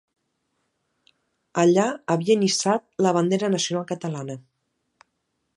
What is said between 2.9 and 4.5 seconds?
la bandera nacional catalana.